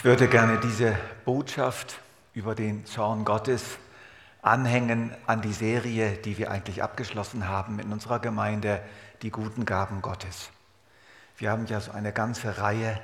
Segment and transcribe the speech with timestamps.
[0.00, 0.96] Ich würde gerne diese
[1.26, 2.00] Botschaft
[2.32, 3.62] über den Zorn Gottes
[4.40, 8.80] anhängen an die Serie, die wir eigentlich abgeschlossen haben in unserer Gemeinde,
[9.20, 10.48] die guten Gaben Gottes.
[11.36, 12.98] Wir haben ja so eine ganze Reihe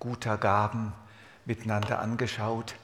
[0.00, 0.92] guter Gaben
[1.44, 2.74] miteinander angeschaut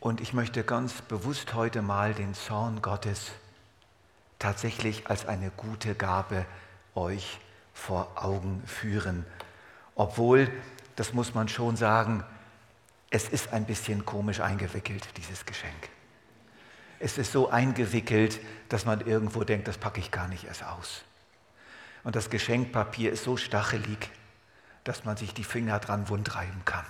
[0.00, 3.32] und ich möchte ganz bewusst heute mal den Zorn Gottes
[4.38, 6.46] tatsächlich als eine gute Gabe
[6.94, 7.38] euch
[7.74, 9.26] vor Augen führen.
[9.94, 10.50] Obwohl,
[10.96, 12.24] das muss man schon sagen,
[13.12, 15.90] es ist ein bisschen komisch eingewickelt, dieses Geschenk.
[16.98, 21.02] Es ist so eingewickelt, dass man irgendwo denkt, das packe ich gar nicht erst aus.
[22.04, 24.10] Und das Geschenkpapier ist so stachelig,
[24.84, 26.86] dass man sich die Finger dran wundreiben kann.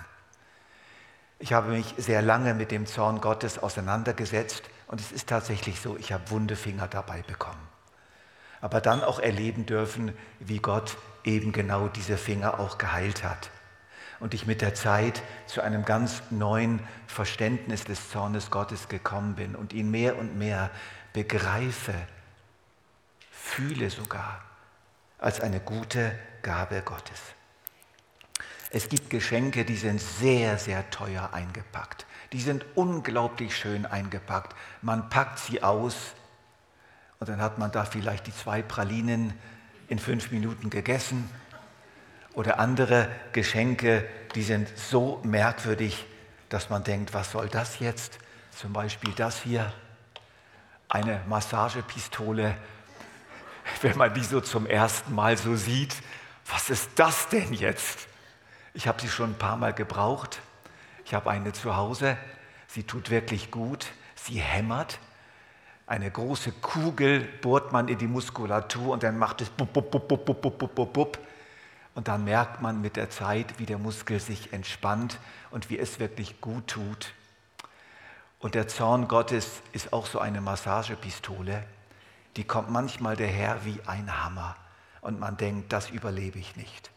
[1.39, 5.97] Ich habe mich sehr lange mit dem Zorn Gottes auseinandergesetzt und es ist tatsächlich so,
[5.97, 7.67] ich habe wunde Finger dabei bekommen.
[8.61, 13.49] Aber dann auch erleben dürfen, wie Gott eben genau diese Finger auch geheilt hat
[14.23, 19.53] und ich mit der Zeit zu einem ganz neuen Verständnis des Zornes Gottes gekommen bin
[19.53, 20.71] und ihn mehr und mehr
[21.11, 21.93] begreife,
[23.29, 24.41] fühle sogar
[25.17, 27.19] als eine gute Gabe Gottes.
[28.69, 32.05] Es gibt Geschenke, die sind sehr, sehr teuer eingepackt.
[32.31, 34.55] Die sind unglaublich schön eingepackt.
[34.81, 35.97] Man packt sie aus
[37.19, 39.33] und dann hat man da vielleicht die zwei Pralinen
[39.89, 41.29] in fünf Minuten gegessen
[42.33, 46.05] oder andere Geschenke, die sind so merkwürdig,
[46.49, 48.17] dass man denkt, was soll das jetzt?
[48.55, 49.71] Zum Beispiel das hier,
[50.89, 52.55] eine Massagepistole.
[53.81, 55.95] Wenn man die so zum ersten Mal so sieht,
[56.45, 58.07] was ist das denn jetzt?
[58.73, 60.41] Ich habe sie schon ein paar Mal gebraucht.
[61.05, 62.17] Ich habe eine zu Hause.
[62.67, 63.87] Sie tut wirklich gut.
[64.15, 64.99] Sie hämmert.
[65.85, 70.07] Eine große Kugel bohrt man in die Muskulatur und dann macht es bub, bub, bub,
[70.07, 71.19] bub, bub, bub, bub, bub.
[71.95, 75.19] Und dann merkt man mit der Zeit, wie der Muskel sich entspannt
[75.51, 77.13] und wie es wirklich gut tut.
[78.39, 81.63] Und der Zorn Gottes ist auch so eine Massagepistole.
[82.35, 84.55] Die kommt manchmal daher wie ein Hammer.
[85.01, 86.89] Und man denkt, das überlebe ich nicht.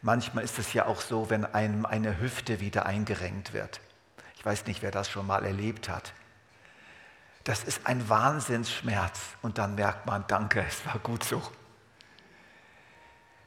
[0.00, 3.80] Manchmal ist es ja auch so, wenn einem eine Hüfte wieder eingerenkt wird.
[4.36, 6.12] Ich weiß nicht, wer das schon mal erlebt hat.
[7.44, 9.20] Das ist ein Wahnsinnsschmerz.
[9.42, 11.42] Und dann merkt man, danke, es war gut so.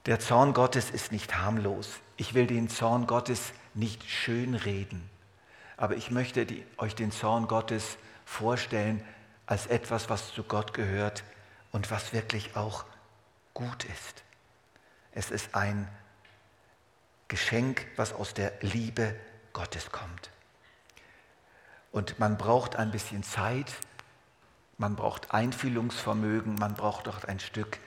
[0.07, 1.99] Der Zorn Gottes ist nicht harmlos.
[2.15, 5.09] Ich will den Zorn Gottes nicht schönreden.
[5.75, 9.05] Aber ich möchte die, euch den Zorn Gottes vorstellen
[9.47, 11.25] als etwas, was zu Gott gehört
[11.73, 12.85] und was wirklich auch
[13.53, 14.23] gut ist.
[15.11, 15.89] Es ist ein
[17.27, 19.13] Geschenk, was aus der Liebe
[19.51, 20.29] Gottes kommt.
[21.91, 23.73] Und man braucht ein bisschen Zeit,
[24.77, 27.77] man braucht Einfühlungsvermögen, man braucht auch ein Stück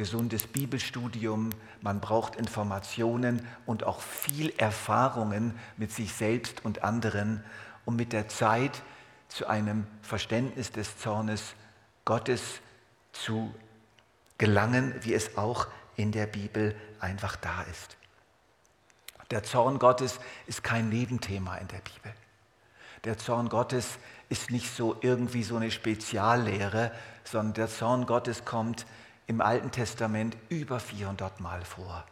[0.00, 1.50] gesundes Bibelstudium,
[1.82, 7.44] man braucht Informationen und auch viel Erfahrungen mit sich selbst und anderen,
[7.84, 8.80] um mit der Zeit
[9.28, 11.54] zu einem Verständnis des Zornes
[12.06, 12.62] Gottes
[13.12, 13.54] zu
[14.38, 15.66] gelangen, wie es auch
[15.96, 17.98] in der Bibel einfach da ist.
[19.30, 22.14] Der Zorn Gottes ist kein Nebenthema in der Bibel.
[23.04, 23.98] Der Zorn Gottes
[24.30, 26.90] ist nicht so irgendwie so eine Speziallehre,
[27.22, 28.86] sondern der Zorn Gottes kommt
[29.30, 32.04] im Alten Testament über 400 Mal vor.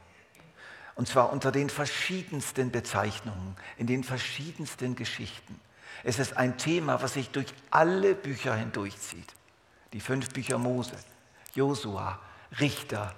[0.94, 5.60] Und zwar unter den verschiedensten Bezeichnungen, in den verschiedensten Geschichten.
[6.04, 9.34] Es ist ein Thema, was sich durch alle Bücher hindurchzieht.
[9.92, 10.94] Die fünf Bücher Mose,
[11.54, 12.20] Josua,
[12.60, 13.16] Richter,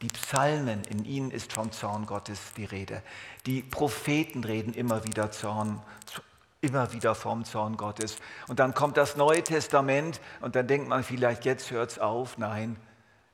[0.00, 3.02] die Psalmen, in ihnen ist vom Zorn Gottes die Rede.
[3.46, 5.82] Die Propheten reden immer wieder Zorn,
[6.60, 8.16] immer wieder vom Zorn Gottes.
[8.46, 12.38] Und dann kommt das Neue Testament und dann denkt man vielleicht, jetzt hört es auf.
[12.38, 12.76] Nein,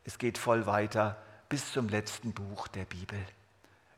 [0.06, 1.16] es geht voll weiter
[1.48, 3.18] bis zum letzten Buch der Bibel.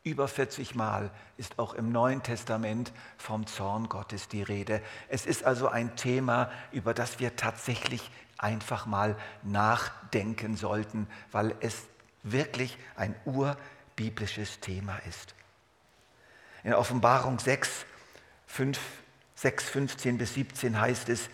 [0.03, 4.81] Über 40 Mal ist auch im Neuen Testament vom Zorn Gottes die Rede.
[5.09, 11.83] Es ist also ein Thema, über das wir tatsächlich einfach mal nachdenken sollten, weil es
[12.23, 15.35] wirklich ein urbiblisches Thema ist.
[16.65, 17.85] In Offenbarung 6,
[18.47, 18.79] 5,
[19.35, 21.29] 6, 15 bis 17 heißt es,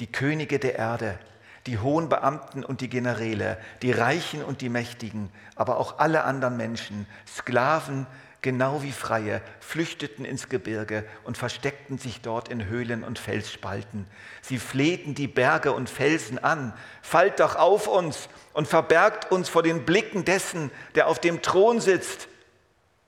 [0.00, 1.18] die Könige der Erde,
[1.68, 6.56] die hohen Beamten und die Generäle, die Reichen und die Mächtigen, aber auch alle anderen
[6.56, 8.06] Menschen, Sklaven
[8.40, 14.06] genau wie Freie, flüchteten ins Gebirge und versteckten sich dort in Höhlen und Felsspalten.
[14.40, 16.72] Sie flehten die Berge und Felsen an,
[17.02, 21.80] fallt doch auf uns und verbergt uns vor den Blicken dessen, der auf dem Thron
[21.82, 22.28] sitzt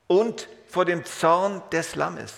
[0.07, 2.35] und vor dem Zorn des Lammes.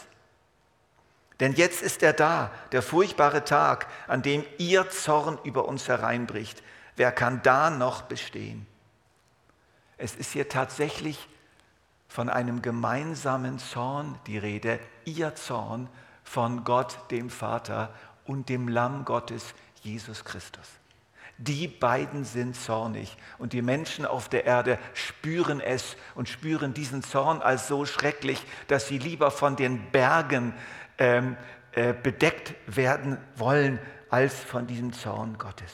[1.42, 6.62] Denn jetzt ist er da, der furchtbare Tag, an dem ihr Zorn über uns hereinbricht.
[6.94, 8.64] Wer kann da noch bestehen?
[9.98, 11.28] Es ist hier tatsächlich
[12.06, 15.88] von einem gemeinsamen Zorn die Rede, ihr Zorn
[16.22, 17.92] von Gott, dem Vater
[18.24, 19.52] und dem Lamm Gottes,
[19.82, 20.68] Jesus Christus.
[21.38, 27.02] Die beiden sind zornig und die Menschen auf der Erde spüren es und spüren diesen
[27.02, 30.54] Zorn als so schrecklich, dass sie lieber von den Bergen
[30.98, 31.36] ähm,
[31.72, 33.78] äh, bedeckt werden wollen
[34.10, 35.72] als von diesem Zorn Gottes.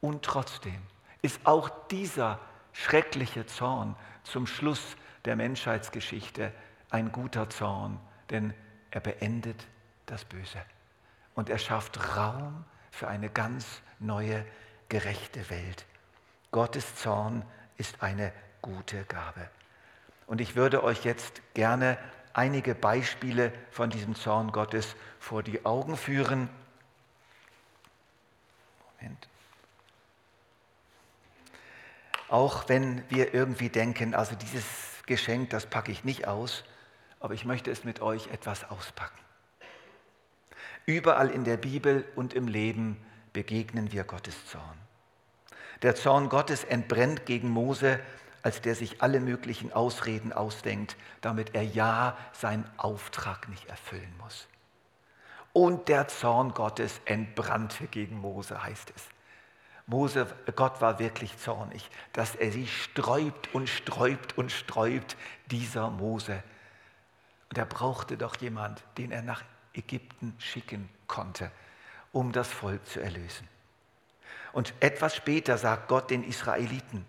[0.00, 0.82] Und trotzdem
[1.22, 2.38] ist auch dieser
[2.72, 6.52] schreckliche Zorn zum Schluss der Menschheitsgeschichte
[6.90, 7.98] ein guter Zorn,
[8.30, 8.54] denn
[8.90, 9.66] er beendet
[10.06, 10.58] das Böse
[11.34, 14.44] und er schafft Raum für eine ganz neue,
[14.88, 15.86] gerechte Welt.
[16.50, 17.44] Gottes Zorn
[17.76, 19.48] ist eine gute Gabe.
[20.26, 21.98] Und ich würde euch jetzt gerne
[22.36, 26.50] einige Beispiele von diesem Zorn Gottes vor die Augen führen.
[29.00, 29.28] Moment.
[32.28, 34.64] Auch wenn wir irgendwie denken, also dieses
[35.06, 36.64] Geschenk, das packe ich nicht aus,
[37.20, 39.18] aber ich möchte es mit euch etwas auspacken.
[40.84, 42.96] Überall in der Bibel und im Leben
[43.32, 44.78] begegnen wir Gottes Zorn.
[45.82, 48.00] Der Zorn Gottes entbrennt gegen Mose,
[48.42, 54.48] als der sich alle möglichen Ausreden ausdenkt, damit er ja seinen Auftrag nicht erfüllen muss.
[55.52, 59.08] Und der Zorn Gottes entbrannte gegen Mose, heißt es.
[59.86, 65.16] Mose, Gott war wirklich zornig, dass er sie sträubt und sträubt und sträubt,
[65.46, 66.42] dieser Mose.
[67.50, 71.50] Und er brauchte doch jemand, den er nach Ägypten schicken konnte,
[72.12, 73.48] um das Volk zu erlösen.
[74.52, 77.06] Und etwas später sagt Gott den Israeliten,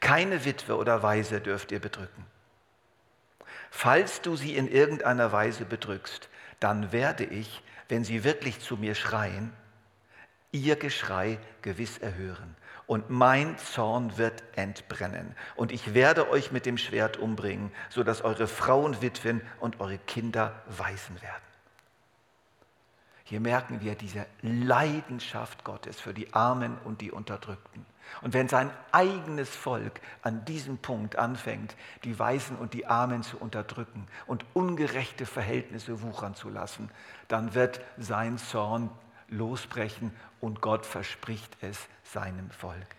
[0.00, 2.26] keine Witwe oder Waise dürft ihr bedrücken.
[3.70, 8.94] Falls du sie in irgendeiner Weise bedrückst, dann werde ich, wenn sie wirklich zu mir
[8.94, 9.52] schreien,
[10.52, 12.56] ihr Geschrei gewiss erhören.
[12.86, 15.36] Und mein Zorn wird entbrennen.
[15.54, 20.60] Und ich werde euch mit dem Schwert umbringen, sodass eure Frauen Witwen und eure Kinder
[20.66, 21.50] Waisen werden.
[23.22, 27.86] Hier merken wir diese Leidenschaft Gottes für die Armen und die Unterdrückten.
[28.22, 33.38] Und wenn sein eigenes Volk an diesem Punkt anfängt, die Weisen und die Armen zu
[33.38, 36.90] unterdrücken und ungerechte Verhältnisse wuchern zu lassen,
[37.28, 38.90] dann wird sein Zorn
[39.28, 42.96] losbrechen und Gott verspricht es seinem Volk.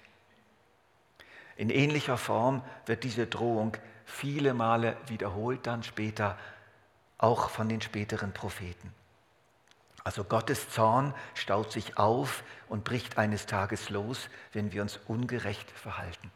[1.55, 6.37] In ähnlicher Form wird diese Drohung viele Male wiederholt, dann später
[7.17, 8.93] auch von den späteren Propheten.
[10.03, 15.69] Also Gottes Zorn staut sich auf und bricht eines Tages los, wenn wir uns ungerecht
[15.71, 16.31] verhalten.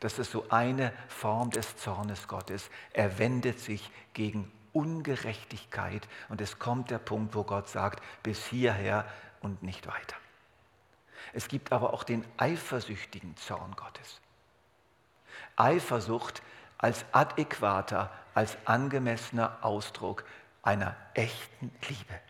[0.00, 2.70] Das ist so eine Form des Zornes Gottes.
[2.92, 9.04] Er wendet sich gegen Ungerechtigkeit und es kommt der Punkt, wo Gott sagt, bis hierher
[9.40, 10.16] und nicht weiter.
[11.32, 14.20] Es gibt aber auch den eifersüchtigen Zorn Gottes.
[15.56, 16.42] Eifersucht
[16.78, 20.24] als adäquater, als angemessener Ausdruck
[20.62, 22.20] einer echten Liebe.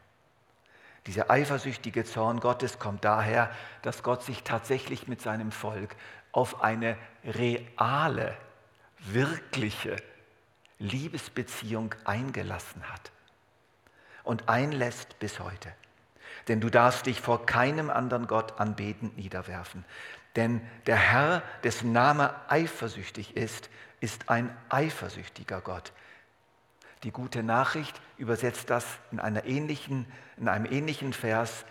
[1.10, 3.50] Dieser eifersüchtige Zorn Gottes kommt daher,
[3.82, 5.96] dass Gott sich tatsächlich mit seinem Volk
[6.30, 8.36] auf eine reale,
[9.00, 9.96] wirkliche
[10.78, 13.10] Liebesbeziehung eingelassen hat
[14.22, 15.72] und einlässt bis heute.
[16.46, 19.84] Denn du darfst dich vor keinem anderen Gott anbetend niederwerfen.
[20.36, 25.90] Denn der Herr, dessen Name eifersüchtig ist, ist ein eifersüchtiger Gott.
[27.02, 31.64] Die gute Nachricht übersetzt das in, in einem ähnlichen Vers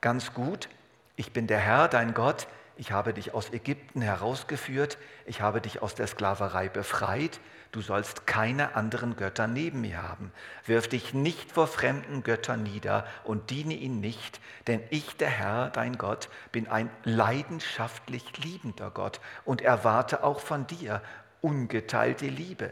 [0.00, 0.68] ganz gut.
[1.16, 2.46] Ich bin der Herr, dein Gott.
[2.76, 4.98] Ich habe dich aus Ägypten herausgeführt.
[5.26, 7.40] Ich habe dich aus der Sklaverei befreit.
[7.72, 10.32] Du sollst keine anderen Götter neben mir haben.
[10.66, 15.70] Wirf dich nicht vor fremden Göttern nieder und diene ihnen nicht, denn ich, der Herr,
[15.70, 21.00] dein Gott, bin ein leidenschaftlich liebender Gott und erwarte auch von dir
[21.40, 22.70] ungeteilte Liebe.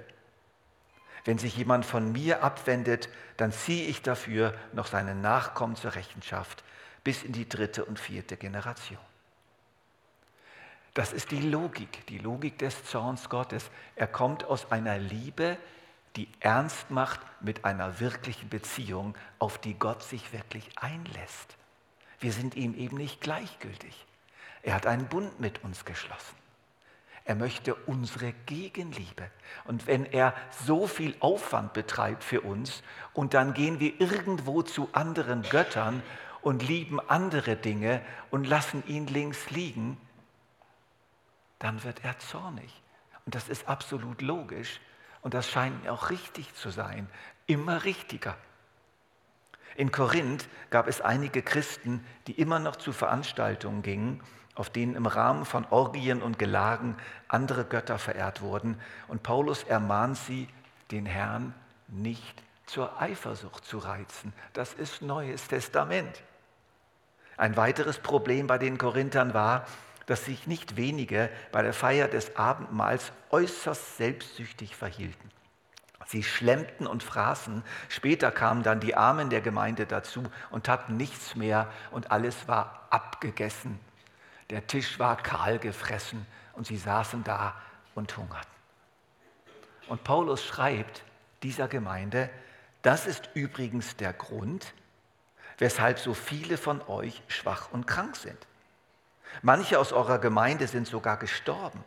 [1.25, 6.65] Wenn sich jemand von mir abwendet, dann ziehe ich dafür noch seine Nachkommen zur Rechenschaft
[7.05, 8.99] bis in die dritte und vierte Generation.
[10.95, 13.71] Das ist die Logik, die Logik des Zorns Gottes.
[13.97, 15.57] Er kommt aus einer Liebe,
[16.17, 21.57] die ernst macht mit einer wirklichen Beziehung, auf die Gott sich wirklich einlässt.
[22.21, 24.07] Wir sind ihm eben nicht gleichgültig.
[24.63, 26.42] Er hat einen Bund mit uns geschlossen.
[27.25, 29.31] Er möchte unsere Gegenliebe.
[29.65, 34.89] Und wenn er so viel Aufwand betreibt für uns und dann gehen wir irgendwo zu
[34.93, 36.03] anderen Göttern
[36.41, 40.01] und lieben andere Dinge und lassen ihn links liegen,
[41.61, 42.83] dann wird er zornig.
[43.25, 44.81] Und das ist absolut logisch
[45.21, 47.09] und das scheint mir auch richtig zu sein,
[47.47, 48.37] immer richtiger.
[49.77, 54.23] In Korinth gab es einige Christen, die immer noch zu Veranstaltungen gingen
[54.55, 56.97] auf denen im Rahmen von Orgien und Gelagen
[57.29, 58.79] andere Götter verehrt wurden.
[59.09, 60.49] Und Paulus ermahnt sie,
[60.91, 61.55] den Herrn
[61.89, 64.33] nicht zur Eifersucht zu reizen.
[64.53, 66.23] Das ist Neues Testament.
[67.37, 69.67] Ein weiteres Problem bei den Korinthern war,
[70.07, 75.31] dass sich nicht wenige bei der Feier des Abendmahls äußerst selbstsüchtig verhielten.
[76.07, 77.63] Sie schlemmten und fraßen.
[77.89, 82.87] Später kamen dann die Armen der Gemeinde dazu und hatten nichts mehr und alles war
[82.91, 83.81] abgegessen.
[84.53, 87.57] Der Tisch war kahl gefressen und sie saßen da
[87.95, 88.53] und hungerten.
[89.89, 91.05] Und Paulus schreibt
[91.43, 92.29] dieser Gemeinde,
[92.83, 94.75] das ist übrigens der Grund,
[95.57, 98.47] weshalb so viele von euch schwach und krank sind.
[99.41, 101.83] Manche aus eurer Gemeinde sind sogar gestorben.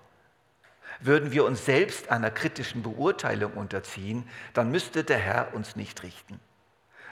[0.99, 6.39] Würden wir uns selbst einer kritischen Beurteilung unterziehen, dann müsste der Herr uns nicht richten.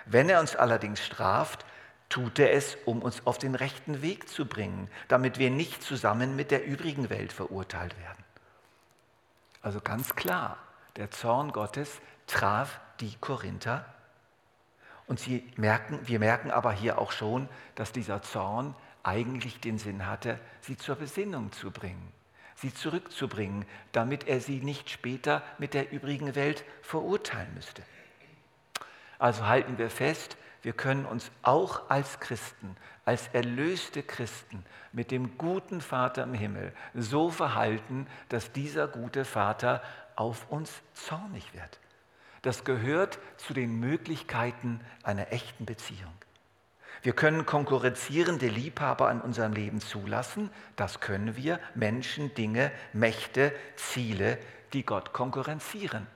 [0.07, 1.63] Wenn er uns allerdings straft,
[2.09, 6.35] tut er es, um uns auf den rechten Weg zu bringen, damit wir nicht zusammen
[6.35, 8.23] mit der übrigen Welt verurteilt werden.
[9.61, 10.57] Also ganz klar,
[10.97, 13.85] der Zorn Gottes traf die Korinther.
[15.07, 20.05] Und sie merken, wir merken aber hier auch schon, dass dieser Zorn eigentlich den Sinn
[20.05, 22.11] hatte, sie zur Besinnung zu bringen,
[22.55, 27.83] sie zurückzubringen, damit er sie nicht später mit der übrigen Welt verurteilen müsste.
[29.19, 35.37] Also halten wir fest, wir können uns auch als Christen, als erlöste Christen mit dem
[35.37, 39.81] guten Vater im Himmel so verhalten, dass dieser gute Vater
[40.15, 41.79] auf uns zornig wird.
[42.43, 46.13] Das gehört zu den Möglichkeiten einer echten Beziehung.
[47.01, 50.49] Wir können konkurrenzierende Liebhaber in unserem Leben zulassen.
[50.77, 51.59] Das können wir.
[51.75, 54.37] Menschen, Dinge, Mächte, Ziele,
[54.71, 56.07] die Gott konkurrenzieren.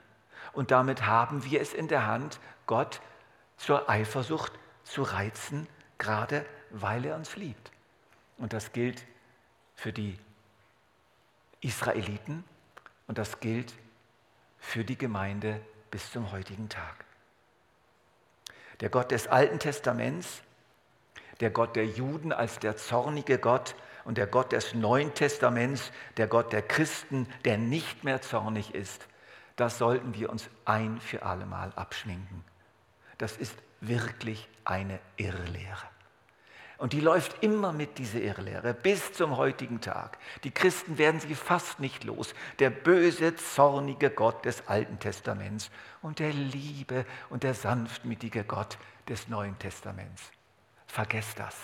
[0.54, 3.02] Und damit haben wir es in der Hand, Gott
[3.58, 7.72] zur Eifersucht zu reizen, gerade weil er uns liebt.
[8.38, 9.04] Und das gilt
[9.76, 10.18] für die
[11.62, 12.44] Israeliten
[13.08, 13.74] und das gilt
[14.60, 15.60] für die Gemeinde
[15.92, 17.06] bis zum heutigen Tag.
[18.80, 20.42] Der Gott des Alten Testaments,
[21.40, 26.28] der Gott der Juden als der zornige Gott und der Gott des Neuen Testaments, der
[26.28, 29.08] Gott der Christen, der nicht mehr zornig ist,
[29.56, 32.44] das sollten wir uns ein für allemal abschminken.
[33.18, 35.88] Das ist wirklich eine Irrlehre.
[36.78, 40.20] Und die läuft immer mit, dieser Irrlehre, bis zum heutigen Tag.
[40.44, 42.36] Die Christen werden sie fast nicht los.
[42.60, 45.72] Der böse, zornige Gott des Alten Testaments
[46.04, 48.78] und der liebe und der sanftmütige Gott
[49.10, 50.32] des Neuen Testaments.
[50.86, 51.56] Vergesst das.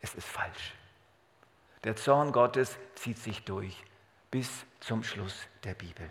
[0.00, 0.74] Es ist falsch.
[1.84, 3.84] Der Zorn Gottes zieht sich durch
[4.30, 6.10] bis zum Schluss der Bibel.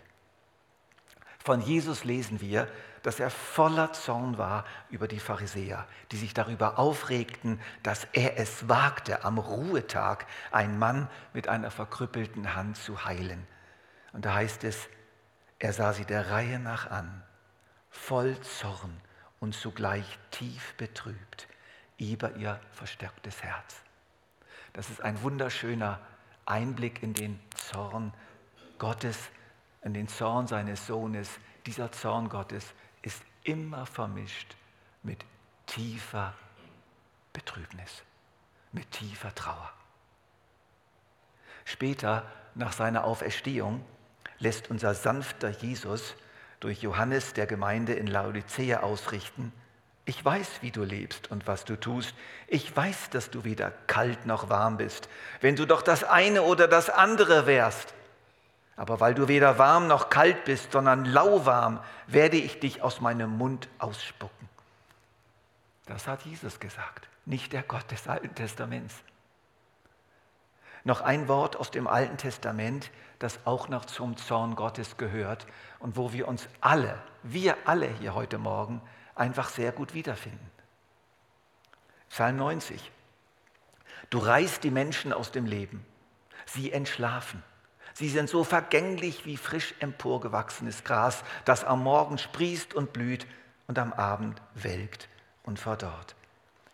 [1.44, 2.68] Von Jesus lesen wir,
[3.02, 8.68] dass er voller Zorn war über die Pharisäer, die sich darüber aufregten, dass er es
[8.68, 13.44] wagte, am Ruhetag einen Mann mit einer verkrüppelten Hand zu heilen.
[14.12, 14.88] Und da heißt es,
[15.58, 17.24] er sah sie der Reihe nach an,
[17.90, 19.00] voll Zorn
[19.40, 21.48] und zugleich tief betrübt
[21.98, 23.82] über ihr verstärktes Herz.
[24.74, 26.00] Das ist ein wunderschöner
[26.46, 28.14] Einblick in den Zorn
[28.78, 29.18] Gottes,
[29.82, 31.28] in den Zorn seines Sohnes.
[31.66, 32.72] Dieser Zorn Gottes
[33.02, 34.56] ist immer vermischt
[35.02, 35.24] mit
[35.66, 36.34] tiefer
[37.32, 38.02] Betrübnis,
[38.72, 39.72] mit tiefer Trauer.
[41.64, 43.84] Später, nach seiner Auferstehung,
[44.38, 46.14] lässt unser sanfter Jesus
[46.60, 49.52] durch Johannes der Gemeinde in Laodicea ausrichten,
[50.04, 52.14] ich weiß, wie du lebst und was du tust.
[52.48, 55.08] Ich weiß, dass du weder kalt noch warm bist.
[55.40, 57.94] Wenn du doch das eine oder das andere wärst,
[58.76, 63.36] aber weil du weder warm noch kalt bist, sondern lauwarm, werde ich dich aus meinem
[63.36, 64.48] Mund ausspucken.
[65.86, 68.94] Das hat Jesus gesagt, nicht der Gott des Alten Testaments.
[70.84, 75.46] Noch ein Wort aus dem Alten Testament, das auch noch zum Zorn Gottes gehört
[75.78, 78.80] und wo wir uns alle, wir alle hier heute Morgen,
[79.14, 80.50] einfach sehr gut wiederfinden.
[82.08, 82.90] Psalm 90.
[84.10, 85.86] Du reißt die Menschen aus dem Leben,
[86.46, 87.42] sie entschlafen.
[87.94, 93.26] Sie sind so vergänglich wie frisch emporgewachsenes Gras, das am Morgen sprießt und blüht
[93.66, 95.08] und am Abend welkt
[95.42, 96.14] und verdorrt.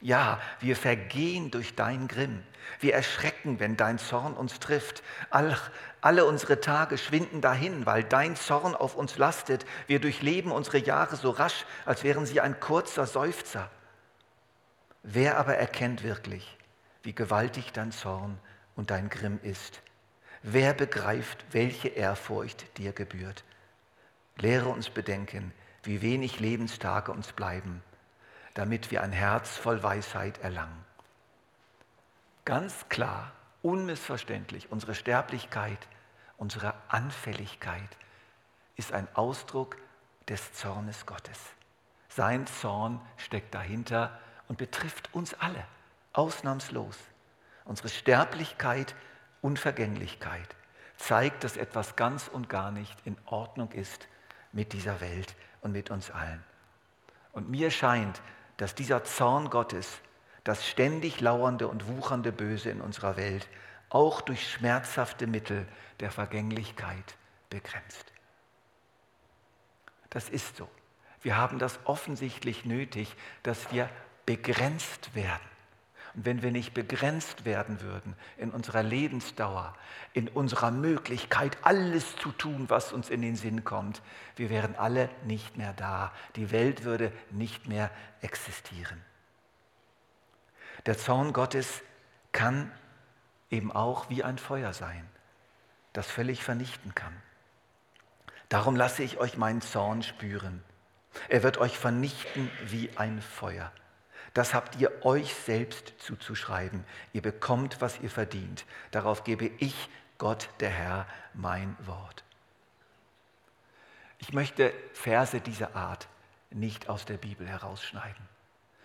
[0.00, 2.44] Ja, wir vergehen durch dein Grimm.
[2.78, 5.02] Wir erschrecken, wenn dein Zorn uns trifft.
[5.30, 5.70] Ach,
[6.00, 9.66] alle unsere Tage schwinden dahin, weil dein Zorn auf uns lastet.
[9.88, 13.68] Wir durchleben unsere Jahre so rasch, als wären sie ein kurzer Seufzer.
[15.02, 16.56] Wer aber erkennt wirklich,
[17.02, 18.38] wie gewaltig dein Zorn
[18.76, 19.82] und dein Grimm ist?
[20.42, 23.44] Wer begreift, welche Ehrfurcht dir gebührt?
[24.36, 25.52] Lehre uns bedenken,
[25.82, 27.82] wie wenig Lebenstage uns bleiben,
[28.54, 30.84] damit wir ein Herz voll Weisheit erlangen.
[32.44, 35.86] Ganz klar, unmissverständlich, unsere Sterblichkeit,
[36.36, 37.96] unsere Anfälligkeit
[38.76, 39.76] ist ein Ausdruck
[40.28, 41.38] des Zornes Gottes.
[42.08, 45.64] Sein Zorn steckt dahinter und betrifft uns alle,
[46.12, 46.96] ausnahmslos.
[47.64, 48.94] Unsere Sterblichkeit,
[49.40, 50.56] Unvergänglichkeit
[50.96, 54.08] zeigt, dass etwas ganz und gar nicht in Ordnung ist
[54.52, 56.42] mit dieser Welt und mit uns allen.
[57.32, 58.20] Und mir scheint,
[58.56, 60.00] dass dieser Zorn Gottes,
[60.44, 63.48] das ständig lauernde und wuchernde Böse in unserer Welt,
[63.90, 65.66] auch durch schmerzhafte Mittel
[66.00, 67.16] der Vergänglichkeit
[67.50, 68.12] begrenzt.
[70.10, 70.68] Das ist so.
[71.22, 73.88] Wir haben das offensichtlich nötig, dass wir
[74.26, 75.57] begrenzt werden.
[76.20, 79.76] Wenn wir nicht begrenzt werden würden in unserer Lebensdauer,
[80.14, 84.02] in unserer Möglichkeit, alles zu tun, was uns in den Sinn kommt,
[84.34, 86.12] wir wären alle nicht mehr da.
[86.34, 89.00] Die Welt würde nicht mehr existieren.
[90.86, 91.82] Der Zorn Gottes
[92.32, 92.72] kann
[93.48, 95.08] eben auch wie ein Feuer sein,
[95.92, 97.14] das völlig vernichten kann.
[98.48, 100.64] Darum lasse ich euch meinen Zorn spüren.
[101.28, 103.70] Er wird euch vernichten wie ein Feuer.
[104.34, 106.84] Das habt ihr euch selbst zuzuschreiben.
[107.12, 108.64] Ihr bekommt, was ihr verdient.
[108.90, 112.24] Darauf gebe ich, Gott der Herr, mein Wort.
[114.18, 116.08] Ich möchte Verse dieser Art
[116.50, 118.28] nicht aus der Bibel herausschneiden.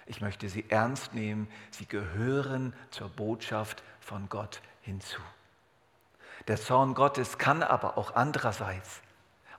[0.05, 1.47] Ich möchte sie ernst nehmen.
[1.71, 5.21] Sie gehören zur Botschaft von Gott hinzu.
[6.47, 9.01] Der Zorn Gottes kann aber auch andererseits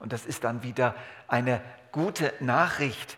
[0.05, 0.95] und das ist dann wieder
[1.29, 3.17] eine gute Nachricht,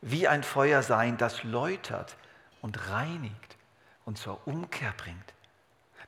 [0.00, 2.16] wie ein Feuer sein, das läutert
[2.60, 3.56] und reinigt
[4.04, 5.34] und zur Umkehr bringt.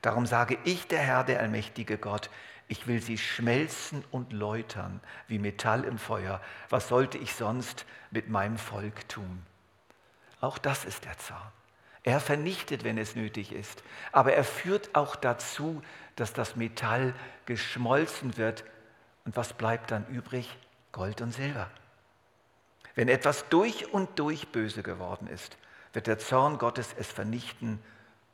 [0.01, 2.29] Darum sage ich, der Herr, der allmächtige Gott,
[2.67, 6.39] ich will sie schmelzen und läutern wie Metall im Feuer.
[6.69, 9.43] Was sollte ich sonst mit meinem Volk tun?
[10.39, 11.51] Auch das ist der Zorn.
[12.03, 15.81] Er vernichtet, wenn es nötig ist, aber er führt auch dazu,
[16.15, 17.13] dass das Metall
[17.45, 18.63] geschmolzen wird
[19.25, 20.55] und was bleibt dann übrig?
[20.91, 21.69] Gold und Silber.
[22.99, 25.57] Wenn etwas durch und durch böse geworden ist,
[25.93, 27.81] wird der Zorn Gottes es vernichten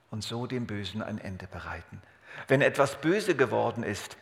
[0.10, 2.02] und so dem Bösen ein Ende bereiten.
[2.48, 4.18] Wenn etwas böse geworden ist,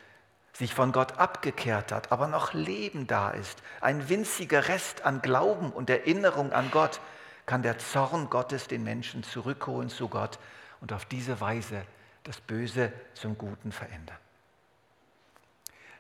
[0.52, 5.72] sich von Gott abgekehrt hat, aber noch Leben da ist, ein winziger Rest an Glauben
[5.72, 7.00] und Erinnerung an Gott,
[7.46, 10.40] kann der Zorn Gottes den Menschen zurückholen zu Gott
[10.82, 11.86] und auf diese Weise
[12.26, 14.20] das Böse zum Guten verändern.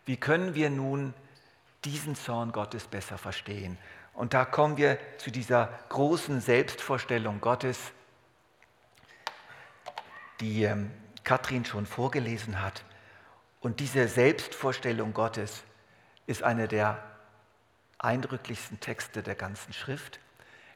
[0.05, 1.13] Wie können wir nun
[1.85, 3.77] diesen Zorn Gottes besser verstehen?
[4.13, 7.79] Und da kommen wir zu dieser großen Selbstvorstellung Gottes,
[10.39, 10.91] die ähm,
[11.23, 12.83] Katrin schon vorgelesen hat.
[13.59, 15.63] Und diese Selbstvorstellung Gottes
[16.27, 17.01] ist einer der
[17.97, 20.19] eindrücklichsten Texte der ganzen Schrift.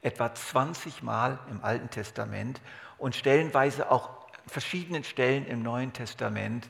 [0.01, 2.61] Etwa 20 Mal im Alten Testament
[2.97, 4.09] und stellenweise auch
[4.47, 6.69] verschiedenen Stellen im Neuen Testament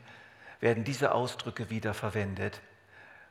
[0.59, 2.61] werden diese Ausdrücke wieder verwendet,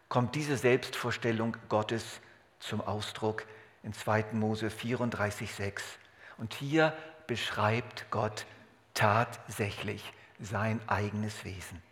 [0.09, 2.21] kommt diese Selbstvorstellung Gottes
[2.59, 3.47] zum Ausdruck
[3.83, 4.27] in 2.
[4.33, 5.81] Mose 34,6.
[6.39, 8.47] Und hier beschreibt Gott
[8.95, 11.83] tatsächlich sein eigenes Wesen.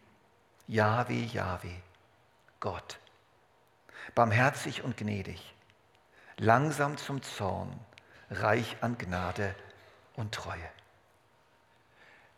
[0.67, 1.71] Jahwe, Jahwe,
[2.61, 2.99] Gott.
[4.15, 5.55] Barmherzig und gnädig,
[6.37, 7.79] langsam zum Zorn,
[8.31, 9.55] reich an Gnade
[10.15, 10.69] und Treue.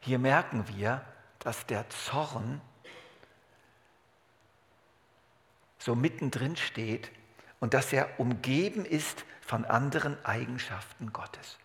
[0.01, 1.05] Hier merken wir,
[1.41, 2.61] dass der Zorn
[5.79, 7.11] so mittendrin steht
[7.61, 11.59] und dass er umgeben ist von anderen Eigenschaften Gottes.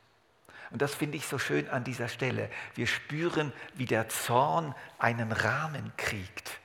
[0.71, 2.49] Und das finde ich so schön an dieser Stelle.
[2.75, 6.60] Wir spüren, wie der Zorn einen Rahmen kriegt,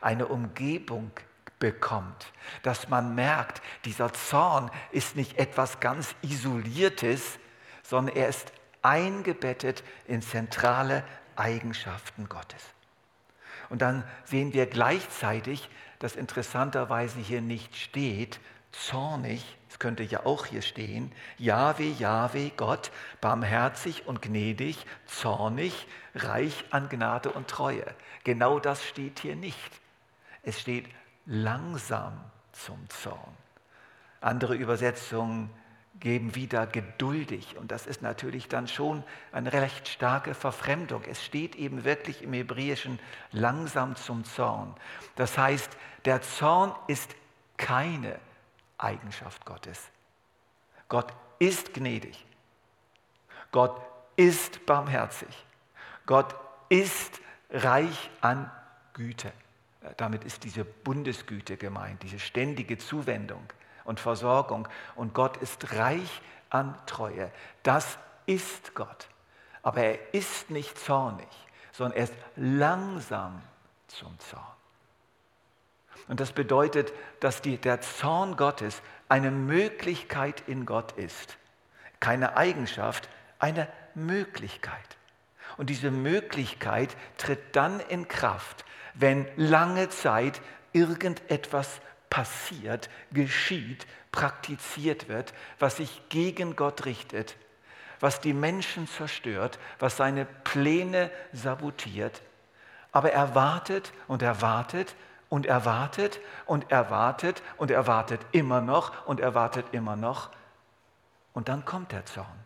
[0.00, 1.12] eine Umgebung
[1.60, 2.32] bekommt,
[2.64, 7.38] dass man merkt, dieser Zorn ist nicht etwas ganz Isoliertes,
[7.84, 11.04] sondern er ist eingebettet in zentrale
[11.36, 12.62] Eigenschaften Gottes.
[13.68, 18.40] Und dann sehen wir gleichzeitig, das interessanterweise hier nicht steht,
[18.72, 26.64] zornig, es könnte ja auch hier stehen, Jahwe, Jahwe, Gott, barmherzig und gnädig, zornig, reich
[26.70, 27.86] an Gnade und Treue.
[28.24, 29.80] Genau das steht hier nicht.
[30.42, 30.88] Es steht
[31.26, 32.18] langsam
[32.52, 33.36] zum Zorn.
[34.20, 35.50] Andere Übersetzungen
[36.00, 37.56] geben wieder geduldig.
[37.56, 41.02] Und das ist natürlich dann schon eine recht starke Verfremdung.
[41.08, 42.98] Es steht eben wirklich im Hebräischen
[43.30, 44.74] langsam zum Zorn.
[45.16, 45.70] Das heißt,
[46.04, 47.14] der Zorn ist
[47.56, 48.18] keine
[48.82, 49.90] Eigenschaft Gottes.
[50.88, 52.24] Gott ist gnädig.
[53.50, 53.80] Gott
[54.16, 55.46] ist barmherzig.
[56.06, 56.34] Gott
[56.68, 58.50] ist reich an
[58.92, 59.32] Güte.
[59.96, 63.42] Damit ist diese Bundesgüte gemeint, diese ständige Zuwendung
[63.84, 64.68] und Versorgung.
[64.94, 67.30] Und Gott ist reich an Treue.
[67.62, 69.08] Das ist Gott.
[69.62, 71.28] Aber er ist nicht zornig,
[71.72, 73.42] sondern er ist langsam
[73.88, 74.61] zum Zorn.
[76.08, 81.36] Und das bedeutet, dass die, der Zorn Gottes eine Möglichkeit in Gott ist.
[82.00, 84.96] Keine Eigenschaft, eine Möglichkeit.
[85.56, 90.40] Und diese Möglichkeit tritt dann in Kraft, wenn lange Zeit
[90.72, 97.36] irgendetwas passiert, geschieht, praktiziert wird, was sich gegen Gott richtet,
[98.00, 102.22] was die Menschen zerstört, was seine Pläne sabotiert.
[102.90, 104.94] Aber er wartet und er wartet
[105.32, 109.96] und er wartet und er wartet und er wartet immer noch und er wartet immer
[109.96, 110.28] noch.
[111.32, 112.44] Und dann kommt der Zorn.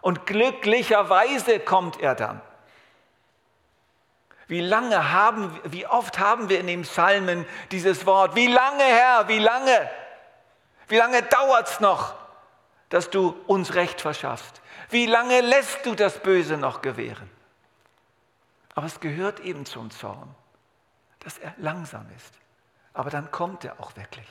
[0.00, 2.40] Und glücklicherweise kommt er dann.
[4.48, 8.34] Wie lange haben, wie oft haben wir in den Psalmen dieses Wort?
[8.34, 9.90] Wie lange, Herr, wie lange?
[10.88, 12.14] Wie lange dauert es noch,
[12.88, 14.62] dass du uns Recht verschaffst?
[14.88, 17.28] Wie lange lässt du das Böse noch gewähren?
[18.74, 20.34] Aber es gehört eben zum Zorn,
[21.24, 22.34] dass er langsam ist.
[22.92, 24.26] Aber dann kommt er auch wirklich.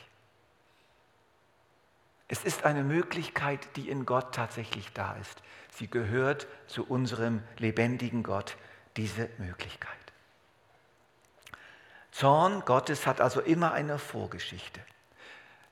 [2.28, 5.42] Es ist eine Möglichkeit, die in Gott tatsächlich da ist.
[5.72, 8.56] Sie gehört zu unserem lebendigen Gott,
[8.96, 9.92] diese Möglichkeit.
[12.12, 14.82] Zorn Gottes hat also immer eine Vorgeschichte.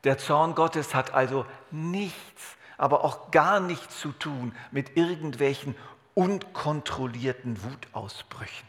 [0.03, 5.75] Der Zorn Gottes hat also nichts, aber auch gar nichts zu tun mit irgendwelchen
[6.13, 8.67] unkontrollierten Wutausbrüchen.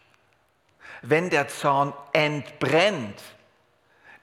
[1.02, 3.22] Wenn der Zorn entbrennt,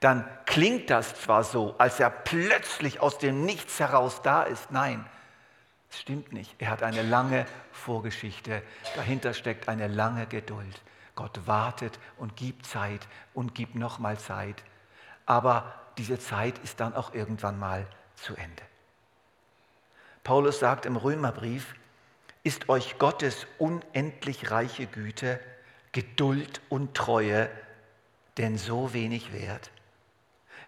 [0.00, 4.70] dann klingt das zwar so, als er plötzlich aus dem Nichts heraus da ist.
[4.70, 5.04] Nein,
[5.90, 6.54] es stimmt nicht.
[6.58, 8.62] Er hat eine lange Vorgeschichte.
[8.94, 10.82] Dahinter steckt eine lange Geduld.
[11.14, 14.62] Gott wartet und gibt Zeit und gibt nochmal Zeit.
[15.26, 18.62] Aber diese Zeit ist dann auch irgendwann mal zu Ende.
[20.22, 21.74] Paulus sagt im Römerbrief,
[22.44, 25.40] ist euch Gottes unendlich reiche Güte,
[25.92, 27.50] Geduld und Treue
[28.36, 29.70] denn so wenig wert?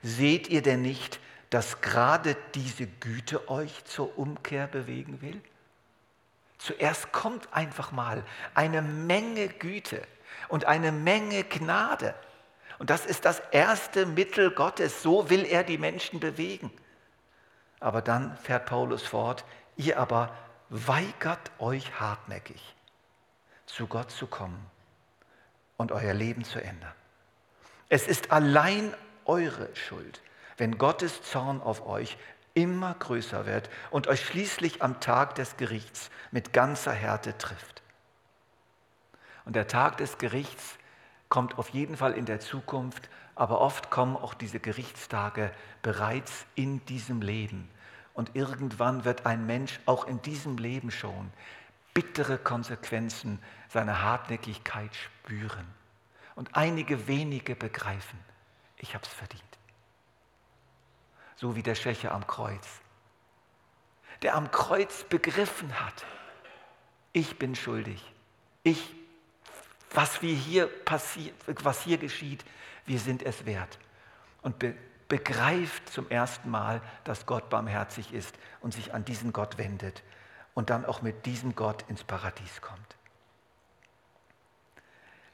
[0.03, 5.41] Seht ihr denn nicht, dass gerade diese Güte euch zur Umkehr bewegen will?
[6.59, 10.03] Zuerst kommt einfach mal eine Menge Güte
[10.49, 12.15] und eine Menge Gnade.
[12.79, 15.03] Und das ist das erste Mittel Gottes.
[15.03, 16.71] So will er die Menschen bewegen.
[17.79, 19.45] Aber dann fährt Paulus fort,
[19.77, 20.37] ihr aber
[20.69, 22.75] weigert euch hartnäckig,
[23.67, 24.71] zu Gott zu kommen
[25.81, 26.93] und euer Leben zu ändern.
[27.89, 28.93] Es ist allein
[29.25, 30.21] eure Schuld,
[30.59, 32.19] wenn Gottes Zorn auf euch
[32.53, 37.81] immer größer wird und euch schließlich am Tag des Gerichts mit ganzer Härte trifft.
[39.47, 40.77] Und der Tag des Gerichts
[41.31, 46.85] kommt auf jeden Fall in der Zukunft, aber oft kommen auch diese Gerichtstage bereits in
[46.85, 47.71] diesem Leben.
[48.13, 51.33] Und irgendwann wird ein Mensch auch in diesem Leben schon
[51.95, 55.67] bittere Konsequenzen seiner Hartnäckigkeit spüren.
[56.35, 58.19] Und einige wenige begreifen,
[58.79, 59.43] ich habe es verdient.
[61.37, 62.67] So wie der Schächer am Kreuz,
[64.23, 66.07] der am Kreuz begriffen hat,
[67.13, 68.05] ich bin schuldig,
[68.63, 68.95] ich
[69.93, 72.45] was, wir hier passiert, was hier geschieht,
[72.87, 73.79] wir sind es wert.
[74.43, 74.75] Und be
[75.09, 80.05] begreift zum ersten Mal, dass Gott barmherzig ist und sich an diesen Gott wendet
[80.55, 82.97] und dann auch mit diesem Gott ins Paradies kommt.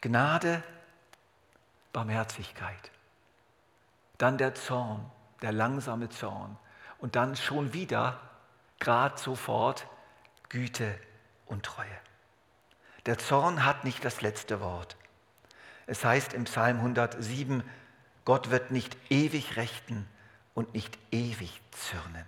[0.01, 0.63] Gnade,
[1.93, 2.91] Barmherzigkeit,
[4.19, 5.11] dann der Zorn,
[5.43, 6.57] der langsame Zorn
[6.99, 8.21] und dann schon wieder,
[8.79, 9.87] gerade sofort,
[10.49, 10.99] Güte
[11.47, 11.87] und Treue.
[13.07, 14.97] Der Zorn hat nicht das letzte Wort.
[15.87, 17.63] Es heißt im Psalm 107,
[18.25, 20.09] Gott wird nicht ewig rechten
[20.55, 22.27] und nicht ewig zürnen.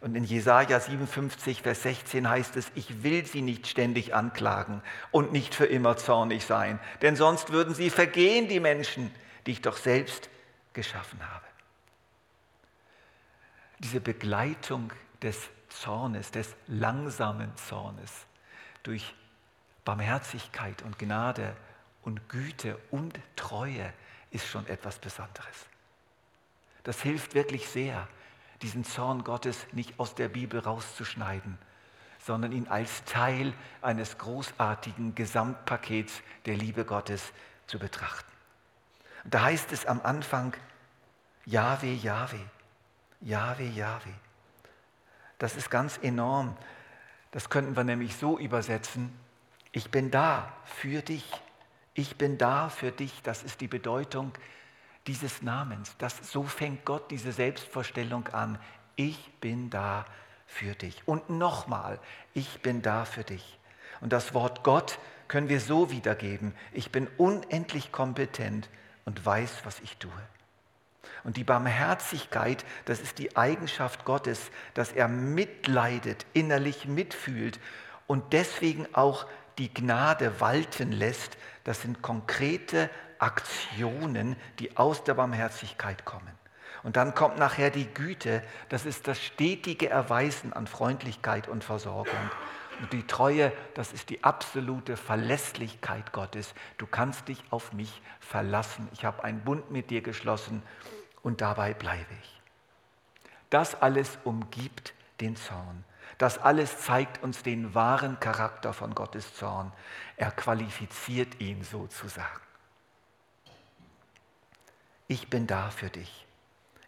[0.00, 4.80] Und in Jesaja 57, Vers 16 heißt es, ich will sie nicht ständig anklagen
[5.10, 9.12] und nicht für immer zornig sein, denn sonst würden sie vergehen, die Menschen,
[9.46, 10.30] die ich doch selbst
[10.72, 11.44] geschaffen habe.
[13.80, 18.12] Diese Begleitung des Zornes, des langsamen Zornes
[18.84, 19.14] durch
[19.84, 21.56] Barmherzigkeit und Gnade
[22.02, 23.92] und Güte und Treue
[24.30, 25.66] ist schon etwas Besonderes.
[26.84, 28.08] Das hilft wirklich sehr,
[28.62, 31.58] diesen Zorn Gottes nicht aus der Bibel rauszuschneiden,
[32.24, 37.32] sondern ihn als Teil eines großartigen Gesamtpakets der Liebe Gottes
[37.66, 38.30] zu betrachten.
[39.24, 40.54] Und da heißt es am Anfang,
[41.44, 42.40] Jahwe, Jahwe,
[43.20, 44.12] Jahwe, Jahwe.
[45.38, 46.56] Das ist ganz enorm.
[47.30, 49.12] Das könnten wir nämlich so übersetzen,
[49.72, 51.30] ich bin da für dich.
[51.94, 53.22] Ich bin da für dich.
[53.22, 54.32] Das ist die Bedeutung
[55.08, 55.94] dieses Namens.
[55.98, 58.58] Das, so fängt Gott diese Selbstvorstellung an.
[58.94, 60.06] Ich bin da
[60.46, 61.02] für dich.
[61.06, 61.98] Und nochmal,
[62.34, 63.58] ich bin da für dich.
[64.00, 68.68] Und das Wort Gott können wir so wiedergeben, ich bin unendlich kompetent
[69.04, 70.10] und weiß, was ich tue.
[71.24, 77.60] Und die Barmherzigkeit, das ist die Eigenschaft Gottes, dass er mitleidet, innerlich mitfühlt
[78.06, 79.26] und deswegen auch
[79.58, 81.36] die Gnade walten lässt.
[81.64, 82.88] Das sind konkrete
[83.18, 86.38] Aktionen, die aus der Barmherzigkeit kommen.
[86.82, 92.30] Und dann kommt nachher die Güte, das ist das stetige Erweisen an Freundlichkeit und Versorgung.
[92.80, 96.54] Und die Treue, das ist die absolute Verlässlichkeit Gottes.
[96.76, 98.88] Du kannst dich auf mich verlassen.
[98.92, 100.62] Ich habe einen Bund mit dir geschlossen
[101.22, 102.40] und dabei bleibe ich.
[103.50, 105.84] Das alles umgibt den Zorn.
[106.18, 109.72] Das alles zeigt uns den wahren Charakter von Gottes Zorn.
[110.16, 112.47] Er qualifiziert ihn sozusagen.
[115.08, 116.26] Ich bin da für dich.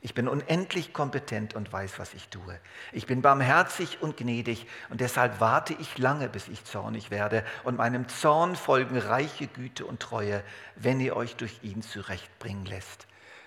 [0.02, 2.58] Ich bin unendlich kompetent und weiß, was ich tue.
[2.92, 7.44] Ich bin barmherzig und gnädig und deshalb warte ich lange, bis ich zornig werde.
[7.64, 10.42] Und meinem Zorn folgen reiche Güte und Treue,
[10.76, 13.06] wenn ihr euch durch ihn zurechtbringen lässt.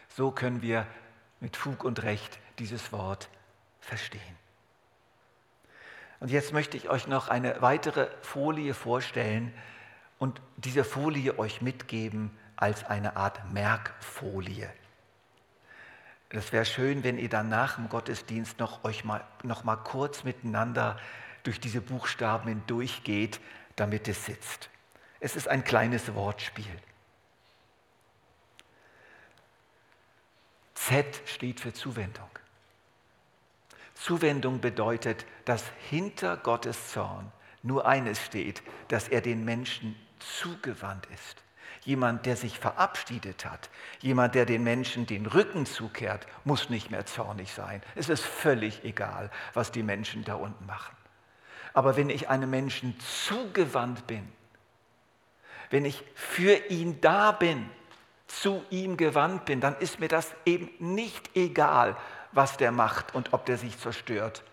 [0.10, 0.86] So können wir
[1.40, 3.30] mit Fug und Recht dieses Wort
[3.80, 4.22] verstehen.
[6.20, 9.54] Und jetzt möchte ich euch noch eine weitere Folie vorstellen
[10.20, 14.70] und diese Folie euch mitgeben als eine Art Merkfolie.
[16.30, 20.24] Es wäre schön, wenn ihr dann nach dem Gottesdienst noch euch mal, noch mal kurz
[20.24, 20.98] miteinander
[21.44, 23.40] durch diese Buchstaben hindurchgeht,
[23.76, 24.70] damit es sitzt.
[25.20, 26.80] Es ist ein kleines Wortspiel.
[30.74, 32.30] Z steht für Zuwendung.
[33.94, 41.43] Zuwendung bedeutet, dass hinter Gottes Zorn nur eines steht, dass er den Menschen zugewandt ist.
[41.86, 43.70] Jemand, der sich verabschiedet hat,
[44.00, 47.82] jemand, der den Menschen den Rücken zukehrt, muss nicht mehr zornig sein.
[47.96, 50.96] Es ist völlig egal, was die Menschen da unten machen.
[51.74, 54.32] Aber wenn ich einem Menschen zugewandt bin,
[55.72, 57.70] wenn ich für ihn da bin,
[58.28, 61.98] zu ihm gewandt bin, dann ist mir das eben nicht egal,
[62.32, 64.44] was der macht und ob der sich zerstört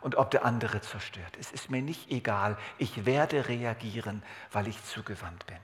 [0.00, 1.36] und ob der andere zerstört.
[1.38, 2.56] Es ist mir nicht egal.
[2.78, 5.58] Ich werde reagieren, weil ich zugewandt bin.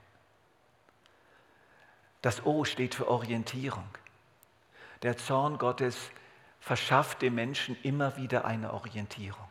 [2.27, 3.87] Das O steht für Orientierung.
[5.01, 5.95] Der Zorn Gottes
[6.59, 9.47] verschafft dem Menschen immer wieder eine Orientierung.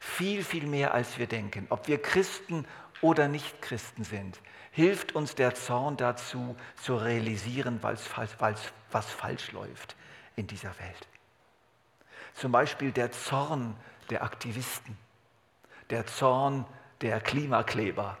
[0.00, 1.66] Viel, viel mehr als wir denken.
[1.70, 2.66] Ob wir Christen
[3.00, 4.38] oder nicht Christen sind,
[4.70, 9.96] hilft uns der Zorn dazu, zu realisieren, was falsch läuft
[10.36, 11.08] in dieser Welt.
[12.34, 13.74] Zum Beispiel der Zorn
[14.10, 14.98] der Aktivisten,
[15.88, 16.66] der Zorn
[17.00, 18.18] der Klimakleber,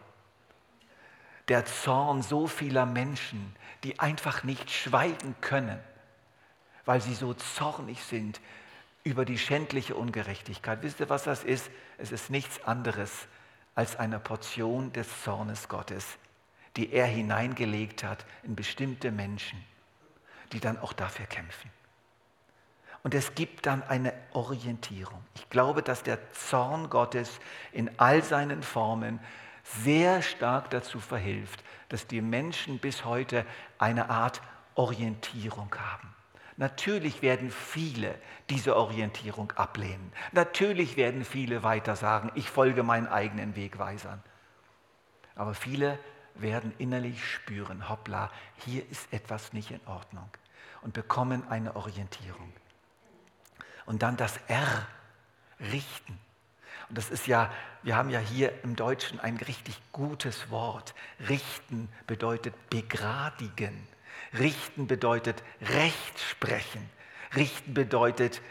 [1.48, 5.78] der Zorn so vieler Menschen, die einfach nicht schweigen können,
[6.84, 8.40] weil sie so zornig sind
[9.04, 10.82] über die schändliche Ungerechtigkeit.
[10.82, 11.70] Wisst ihr, was das ist?
[11.98, 13.28] Es ist nichts anderes
[13.74, 16.06] als eine Portion des Zornes Gottes,
[16.76, 19.62] die er hineingelegt hat in bestimmte Menschen,
[20.52, 21.70] die dann auch dafür kämpfen.
[23.02, 25.22] Und es gibt dann eine Orientierung.
[25.34, 27.38] Ich glaube, dass der Zorn Gottes
[27.72, 29.20] in all seinen Formen
[29.64, 33.44] sehr stark dazu verhilft, dass die Menschen bis heute
[33.78, 34.42] eine Art
[34.74, 36.14] Orientierung haben.
[36.56, 38.14] Natürlich werden viele
[38.48, 40.12] diese Orientierung ablehnen.
[40.32, 44.22] Natürlich werden viele weiter sagen, ich folge meinen eigenen Wegweisern.
[45.34, 45.98] Aber viele
[46.36, 50.28] werden innerlich spüren, hoppla, hier ist etwas nicht in Ordnung
[50.82, 52.52] und bekommen eine Orientierung.
[53.86, 54.86] Und dann das R,
[55.60, 56.18] richten.
[56.88, 57.50] Und das ist ja,
[57.82, 60.94] wir haben ja hier im Deutschen ein richtig gutes Wort.
[61.28, 63.86] Richten bedeutet begradigen.
[64.38, 66.88] Richten bedeutet Recht sprechen.
[67.34, 68.42] Richten bedeutet,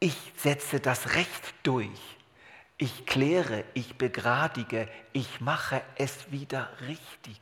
[0.00, 2.16] ich setze das Recht durch.
[2.78, 7.38] Ich kläre, ich begradige, ich mache es wieder richtig.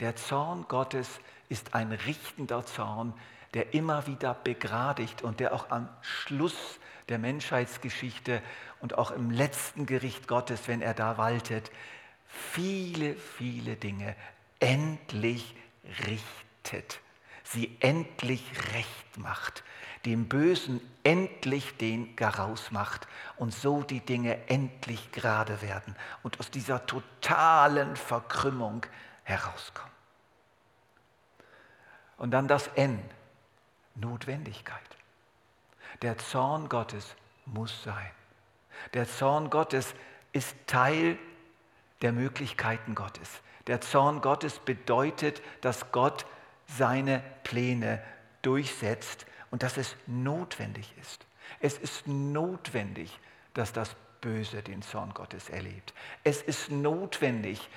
[0.00, 1.08] Der Zorn Gottes
[1.48, 3.14] ist ein richtender Zorn,
[3.54, 8.42] der immer wieder begradigt und der auch am Schluss der Menschheitsgeschichte
[8.80, 11.70] und auch im letzten Gericht Gottes, wenn er da waltet,
[12.26, 14.14] viele, viele Dinge
[14.60, 15.54] endlich
[16.06, 17.00] richtet,
[17.44, 18.44] sie endlich
[18.74, 19.64] recht macht,
[20.04, 26.50] dem Bösen endlich den Garaus macht und so die Dinge endlich gerade werden und aus
[26.50, 28.86] dieser totalen Verkrümmung
[29.24, 29.92] herauskommen.
[32.18, 33.00] Und dann das N,
[33.94, 34.97] Notwendigkeit.
[36.02, 37.14] Der Zorn Gottes
[37.46, 38.10] muss sein.
[38.94, 39.94] Der Zorn Gottes
[40.32, 41.18] ist Teil
[42.02, 43.40] der Möglichkeiten Gottes.
[43.66, 46.26] Der Zorn Gottes bedeutet, dass Gott
[46.66, 48.02] seine Pläne
[48.42, 51.26] durchsetzt und dass es notwendig ist.
[51.60, 53.18] Es ist notwendig,
[53.54, 55.94] dass das böse den Zorn Gottes erlebt.
[56.24, 57.68] Es ist notwendig,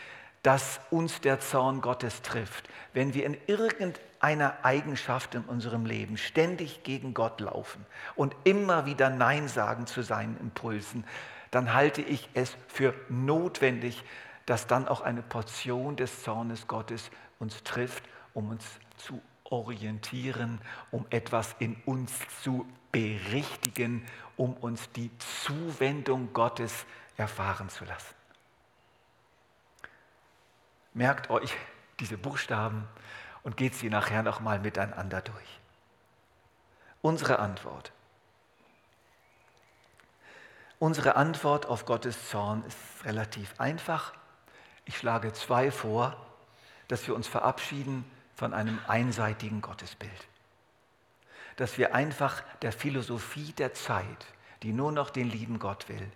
[0.44, 6.84] dass uns der Zorn Gottes trifft, wenn wir in irgendeiner Eigenschaft in unserem Leben ständig
[6.84, 11.06] gegen Gott laufen und immer wieder Nein sagen zu seinen Impulsen,
[11.52, 14.04] dann halte ich es für notwendig,
[14.46, 18.66] dass dann auch eine Portion des Zornes Gottes uns trifft, um uns
[18.98, 20.60] zu orientieren,
[20.92, 24.06] um etwas in uns zu berichtigen,
[24.38, 25.12] um uns die
[25.44, 26.86] Zuwendung Gottes
[27.18, 28.21] erfahren zu lassen.
[30.94, 31.56] Merkt euch
[32.00, 32.88] diese Buchstaben
[33.44, 35.60] und geht sie nachher nochmal miteinander durch.
[37.02, 37.92] Unsere Antwort.
[40.80, 44.14] Unsere Antwort auf Gottes Zorn ist relativ einfach.
[44.86, 46.18] Ich schlage zwei vor,
[46.88, 48.04] dass wir uns verabschieden
[48.36, 50.28] von einem einseitigen Gottesbild.
[51.56, 54.26] Dass wir einfach der Philosophie der Zeit,
[54.64, 56.12] die nur noch den lieben Gott will,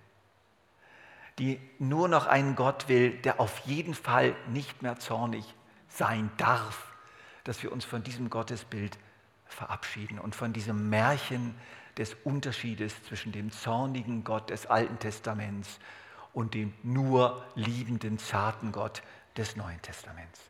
[1.40, 5.54] die nur noch einen Gott will, der auf jeden Fall nicht mehr zornig
[5.90, 6.94] sein darf,
[7.44, 8.98] dass wir uns von diesem Gottesbild
[9.46, 11.56] verabschieden und von diesem Märchen
[11.98, 15.80] des Unterschiedes zwischen dem zornigen Gott des Alten Testaments
[16.34, 19.02] und dem nur liebenden, zarten Gott
[19.38, 20.42] des Neuen Testaments.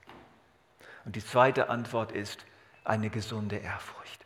[1.06, 2.46] Und die zweite Antwort ist
[2.84, 4.26] eine gesunde Ehrfurcht.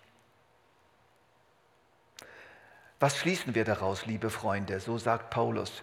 [3.00, 4.80] Was schließen wir daraus, liebe Freunde?
[4.80, 5.82] So sagt Paulus.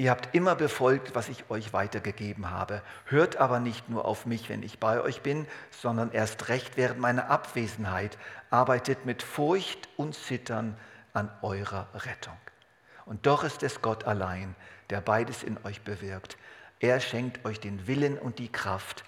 [0.00, 2.82] Ihr habt immer befolgt, was ich euch weitergegeben habe.
[3.06, 7.00] Hört aber nicht nur auf mich, wenn ich bei euch bin, sondern erst recht während
[7.00, 8.16] meiner Abwesenheit.
[8.48, 10.76] Arbeitet mit Furcht und Zittern
[11.14, 12.36] an eurer Rettung.
[13.06, 14.54] Und doch ist es Gott allein,
[14.88, 16.38] der beides in euch bewirkt.
[16.78, 19.02] Er schenkt euch den Willen und die Kraft,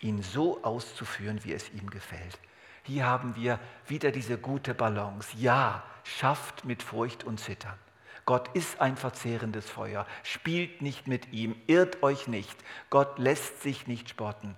[0.00, 2.38] ihn so auszuführen, wie es ihm gefällt.
[2.82, 5.30] Hier haben wir wieder diese gute Balance.
[5.38, 7.78] Ja, schafft mit Furcht und Zittern.
[8.26, 10.06] Gott ist ein verzehrendes Feuer.
[10.22, 12.56] Spielt nicht mit ihm, irrt euch nicht.
[12.90, 14.56] Gott lässt sich nicht spotten.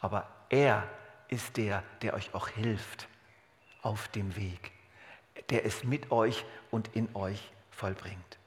[0.00, 0.88] Aber er
[1.28, 3.08] ist der, der euch auch hilft
[3.82, 4.72] auf dem Weg,
[5.50, 8.38] der es mit euch und in euch vollbringt.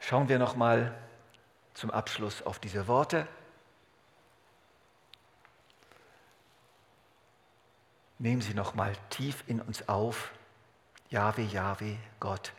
[0.00, 0.94] Schauen wir noch mal
[1.74, 3.28] zum Abschluss auf diese Worte.
[8.22, 10.30] Nehmen Sie noch mal tief in uns auf,
[11.10, 12.52] Jahwe, Jahwe, Gott,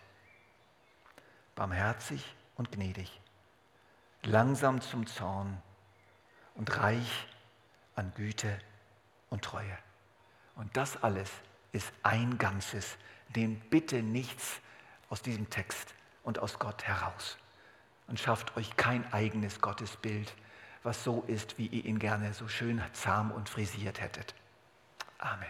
[1.55, 3.21] barmherzig und gnädig,
[4.23, 5.57] langsam zum Zorn
[6.55, 7.27] und reich
[7.95, 8.59] an Güte
[9.29, 9.77] und Treue.
[10.57, 11.31] Und das alles
[11.71, 12.97] ist ein Ganzes.
[13.33, 14.59] Nehmt bitte nichts
[15.09, 17.37] aus diesem Text und aus Gott heraus
[18.07, 20.35] und schafft euch kein eigenes Gottesbild,
[20.83, 24.35] was so ist, wie ihr ihn gerne so schön zahm und frisiert hättet.
[25.23, 25.47] Amen.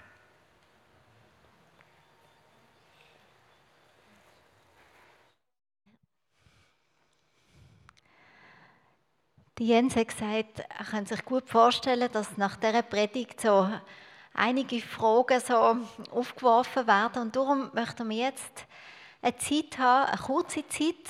[9.57, 13.67] Die Jens hat gesagt, er kann sich gut vorstellen, dass nach dieser Predigt so
[14.35, 15.77] einige Fragen so
[16.11, 17.23] aufgeworfen werden.
[17.23, 18.67] Und darum möchten wir jetzt
[19.23, 21.07] eine Zeit haben, eine kurze Zeit,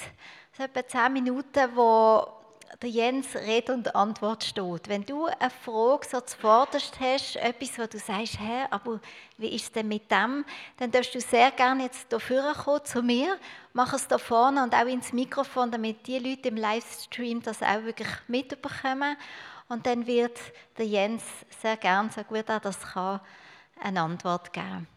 [0.58, 2.43] so etwa zehn Minuten, wo
[2.82, 4.88] der Jens Rede und Antwort steht.
[4.88, 9.00] Wenn du eine Frage so zuvorderst hast, etwas, wo du sagst, hä, aber
[9.38, 10.46] wie ist es denn mit dem,
[10.78, 13.38] dann darfst du sehr gerne jetzt hier kommen zu mir,
[13.74, 17.84] mach es da vorne und auch ins Mikrofon, damit die Leute im Livestream das auch
[17.84, 19.18] wirklich mitbekommen.
[19.70, 20.38] Und dann wird
[20.78, 21.24] der Jens
[21.62, 23.22] sehr gerne, so gut er das kann,
[23.82, 24.88] eine Antwort geben.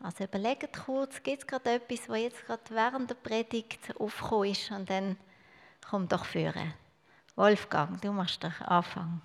[0.00, 4.70] Also überlegt kurz, gibt es gerade etwas, was jetzt gerade während der Predigt aufgekommen ist
[4.70, 5.16] und dann
[5.88, 6.74] komm doch führen.
[7.36, 9.20] Wolfgang, du machst den Anfang.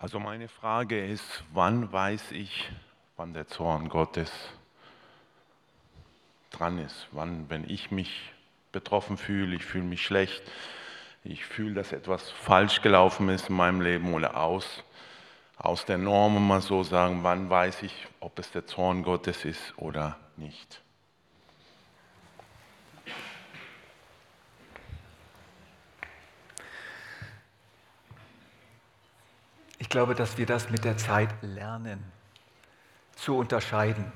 [0.00, 2.70] Also meine Frage ist, wann weiß ich,
[3.16, 4.30] wann der Zorn Gottes
[6.50, 7.08] dran ist?
[7.12, 8.32] Wann, wenn ich mich
[8.70, 10.42] betroffen fühle, ich fühle mich schlecht,
[11.24, 14.84] ich fühle, dass etwas falsch gelaufen ist in meinem Leben oder aus,
[15.56, 19.76] aus der Norm, mal so sagen, wann weiß ich, ob es der Zorn Gottes ist
[19.76, 20.80] oder nicht?
[29.78, 32.12] Ich glaube, dass wir das mit der Zeit lernen
[33.14, 34.12] zu unterscheiden.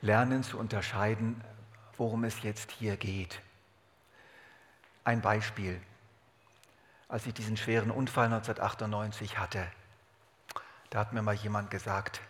[0.00, 1.42] Lernen zu unterscheiden,
[1.96, 3.40] worum es jetzt hier geht.
[5.04, 5.80] Ein Beispiel.
[7.08, 9.66] Als ich diesen schweren Unfall 1998 hatte,
[10.90, 12.20] da hat mir mal jemand gesagt,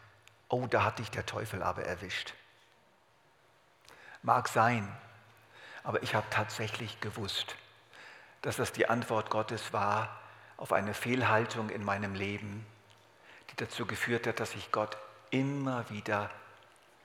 [0.48, 2.32] oh, da hat dich der Teufel aber erwischt.
[4.22, 4.90] Mag sein,
[5.84, 7.54] aber ich habe tatsächlich gewusst,
[8.40, 10.21] dass das die Antwort Gottes war
[10.62, 12.64] auf eine Fehlhaltung in meinem Leben,
[13.50, 14.96] die dazu geführt hat, dass ich Gott
[15.30, 16.30] immer wieder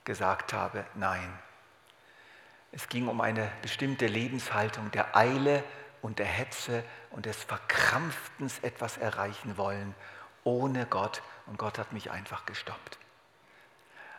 [0.04, 1.36] gesagt habe, nein.
[2.70, 5.64] Es ging um eine bestimmte Lebenshaltung der Eile
[6.02, 9.92] und der Hetze und des Verkrampftens etwas erreichen wollen,
[10.44, 11.20] ohne Gott.
[11.46, 12.96] Und Gott hat mich einfach gestoppt.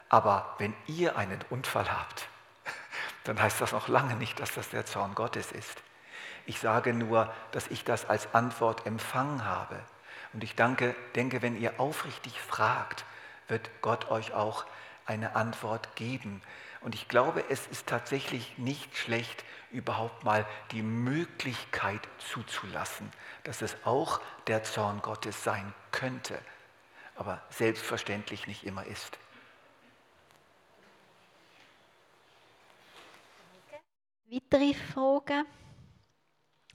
[0.10, 2.28] Aber wenn ihr einen Unfall habt,
[3.24, 5.82] dann heißt das noch lange nicht, dass das der Zorn Gottes ist.
[6.50, 9.80] Ich sage nur, dass ich das als Antwort empfangen habe.
[10.34, 13.06] Und ich danke, denke, wenn ihr aufrichtig fragt,
[13.47, 14.66] wird Gott euch auch
[15.06, 16.41] eine Antwort geben.
[16.82, 23.12] Und ich glaube, es ist tatsächlich nicht schlecht, überhaupt mal die Möglichkeit zuzulassen,
[23.43, 26.39] dass es auch der Zorn Gottes sein könnte,
[27.16, 29.20] aber selbstverständlich nicht immer ist.
[34.32, 35.45] Weitere Fragen?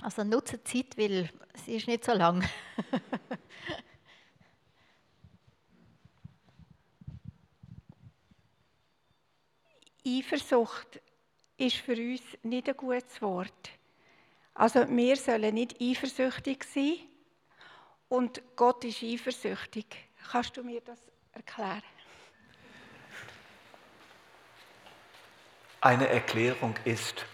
[0.04, 1.30] Also nutze Zeit, weil
[1.64, 2.46] sie ist nicht so lang.
[10.06, 11.00] Eifersucht
[11.56, 13.70] ist für uns nicht ein gutes Wort.
[14.52, 16.98] Also wir sollen nicht eifersüchtig sein
[18.10, 19.86] und Gott ist eifersüchtig.
[20.30, 21.00] Kannst du mir das
[21.32, 21.82] erklären?
[25.80, 27.24] Eine Erklärung ist,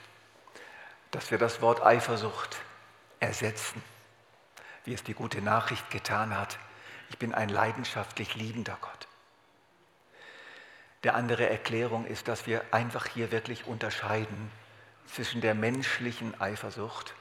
[1.10, 2.56] dass wir das Wort Eifersucht
[3.18, 3.82] ersetzen,
[4.84, 6.58] wie es die gute Nachricht getan hat.
[7.10, 9.08] Ich bin ein leidenschaftlich liebender Gott.
[11.02, 14.50] Der andere Erklärung ist, dass wir einfach hier wirklich unterscheiden
[15.06, 17.14] zwischen der menschlichen Eifersucht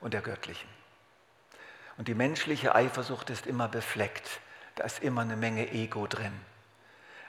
[0.00, 0.68] und der göttlichen.
[1.96, 4.40] Und die menschliche Eifersucht ist immer befleckt,
[4.76, 6.32] da ist immer eine Menge Ego drin.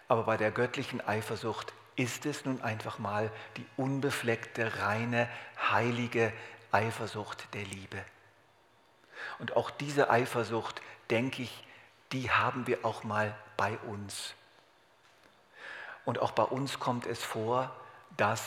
[0.08, 5.28] Aber bei der göttlichen Eifersucht ist es nun einfach mal die unbefleckte, reine,
[5.70, 6.32] heilige
[6.72, 8.02] Eifersucht der Liebe.
[9.38, 11.68] Und auch diese Eifersucht, denke ich,
[12.14, 14.34] die haben wir auch mal bei uns.
[16.06, 17.76] Und auch bei uns kommt es vor,
[18.16, 18.44] dass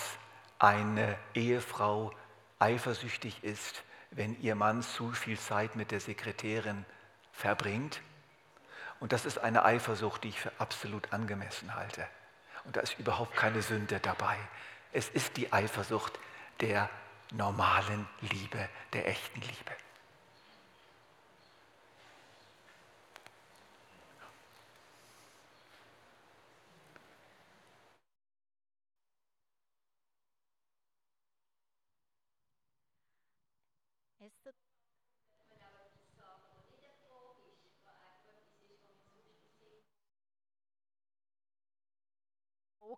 [0.58, 2.10] eine Ehefrau
[2.58, 3.82] eifersüchtig ist,
[4.12, 6.86] wenn ihr Mann zu viel Zeit mit der Sekretärin
[7.32, 8.00] verbringt.
[8.98, 12.08] Und das ist eine Eifersucht, die ich für absolut angemessen halte.
[12.64, 14.36] Und da ist überhaupt keine Sünde dabei.
[14.92, 16.18] Es ist die Eifersucht
[16.60, 16.88] der
[17.30, 19.72] normalen Liebe, der echten Liebe.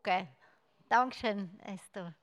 [0.06, 0.28] Okay.
[0.90, 2.14] Dankeschön, Esther.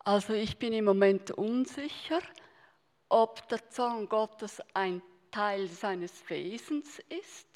[0.00, 2.20] Also ich bin im Moment unsicher,
[3.14, 5.00] ob der Zorn Gottes ein
[5.30, 7.46] Teil seines Wesens ist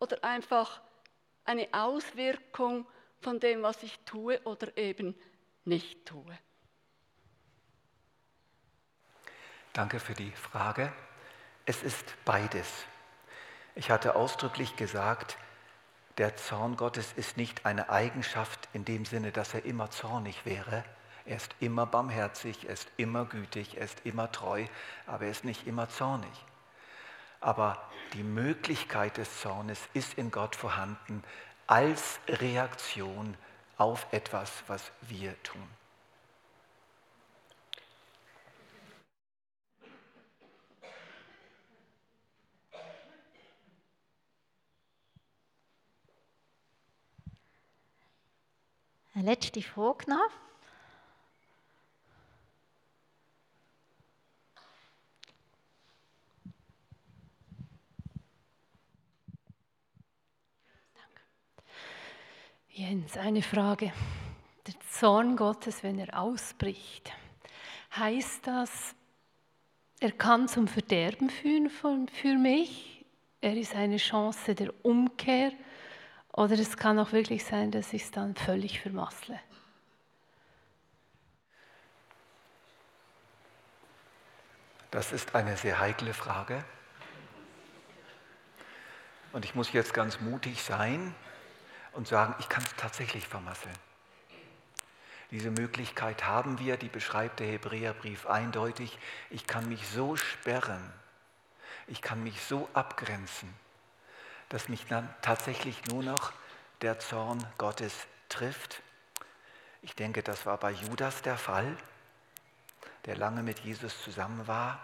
[0.00, 0.80] oder einfach
[1.44, 2.84] eine Auswirkung
[3.20, 5.14] von dem, was ich tue oder eben
[5.64, 6.36] nicht tue.
[9.72, 10.92] Danke für die Frage.
[11.66, 12.66] Es ist beides.
[13.76, 15.38] Ich hatte ausdrücklich gesagt,
[16.18, 20.82] der Zorn Gottes ist nicht eine Eigenschaft in dem Sinne, dass er immer zornig wäre,
[21.30, 24.66] er ist immer barmherzig, er ist immer gütig, er ist immer treu,
[25.06, 26.32] aber er ist nicht immer zornig.
[27.40, 27.80] Aber
[28.14, 31.22] die Möglichkeit des Zornes ist in Gott vorhanden
[31.68, 33.36] als Reaktion
[33.76, 35.68] auf etwas, was wir tun.
[49.14, 50.49] Letzte Frage noch.
[62.80, 63.92] Jens, eine Frage.
[64.66, 67.12] Der Zorn Gottes, wenn er ausbricht,
[67.94, 68.94] heißt das,
[70.00, 73.04] er kann zum Verderben führen für mich?
[73.42, 75.52] Er ist eine Chance der Umkehr?
[76.32, 79.38] Oder es kann auch wirklich sein, dass ich es dann völlig vermassle?
[84.90, 86.64] Das ist eine sehr heikle Frage.
[89.34, 91.14] Und ich muss jetzt ganz mutig sein
[91.92, 93.76] und sagen, ich kann es tatsächlich vermasseln.
[95.30, 98.98] Diese Möglichkeit haben wir, die beschreibt der Hebräerbrief eindeutig.
[99.30, 100.92] Ich kann mich so sperren,
[101.86, 103.52] ich kann mich so abgrenzen,
[104.48, 106.32] dass mich dann tatsächlich nur noch
[106.82, 107.94] der Zorn Gottes
[108.28, 108.82] trifft.
[109.82, 111.76] Ich denke, das war bei Judas der Fall,
[113.06, 114.80] der lange mit Jesus zusammen war.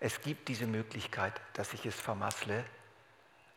[0.00, 2.64] Es gibt diese Möglichkeit, dass ich es vermassle,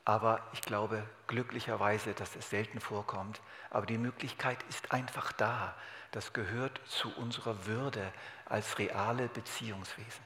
[0.08, 3.42] aber ich glaube glücklicherweise, dass es selten vorkommt.
[3.70, 5.76] Aber die Möglichkeit ist einfach da.
[6.12, 8.14] Das gehört zu unserer Würde
[8.46, 10.24] als reale Beziehungswesen.